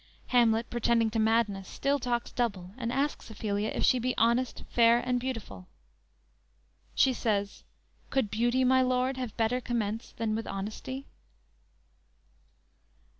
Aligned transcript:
Hamlet 0.29 0.67
pretending 0.71 1.11
to 1.11 1.19
madness 1.19 1.67
still 1.69 1.99
talks 1.99 2.31
double 2.31 2.71
and 2.75 2.91
asks 2.91 3.29
Ophelia 3.29 3.69
if 3.71 3.83
she 3.83 3.99
be 3.99 4.17
honest, 4.17 4.63
fair 4.67 4.97
and 4.99 5.19
beautiful. 5.19 5.67
She 6.95 7.13
says: 7.13 7.63
"Could 8.09 8.31
beauty, 8.31 8.63
my 8.63 8.81
lord, 8.81 9.17
have 9.17 9.37
better 9.37 9.61
commerce 9.61 10.15
than 10.17 10.33
with 10.33 10.47
honesty?" 10.47 11.05